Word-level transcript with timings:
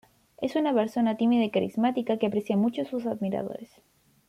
Es 0.41 0.55
una 0.55 0.73
persona 0.73 1.15
tímida 1.15 1.43
y 1.43 1.51
carismática 1.51 2.17
que 2.17 2.25
aprecia 2.25 2.57
mucho 2.57 2.81
a 2.81 2.85
sus 2.85 3.05
admiradores. 3.05 3.69